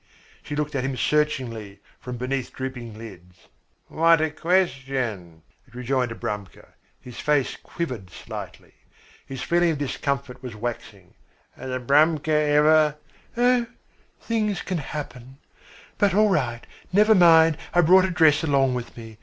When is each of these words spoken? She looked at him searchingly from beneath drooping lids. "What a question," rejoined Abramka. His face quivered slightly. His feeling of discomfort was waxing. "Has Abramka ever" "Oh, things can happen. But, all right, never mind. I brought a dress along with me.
She 0.41 0.55
looked 0.55 0.73
at 0.73 0.83
him 0.83 0.97
searchingly 0.97 1.79
from 1.99 2.17
beneath 2.17 2.51
drooping 2.51 2.97
lids. 2.97 3.49
"What 3.87 4.19
a 4.19 4.31
question," 4.31 5.43
rejoined 5.75 6.09
Abramka. 6.09 6.69
His 6.99 7.19
face 7.19 7.55
quivered 7.55 8.09
slightly. 8.09 8.73
His 9.27 9.43
feeling 9.43 9.69
of 9.69 9.77
discomfort 9.77 10.41
was 10.41 10.55
waxing. 10.55 11.13
"Has 11.51 11.69
Abramka 11.69 12.29
ever" 12.31 12.95
"Oh, 13.37 13.67
things 14.19 14.63
can 14.63 14.79
happen. 14.79 15.37
But, 15.99 16.15
all 16.15 16.31
right, 16.31 16.65
never 16.91 17.13
mind. 17.13 17.59
I 17.71 17.81
brought 17.81 18.05
a 18.05 18.09
dress 18.09 18.43
along 18.43 18.73
with 18.73 18.97
me. 18.97 19.19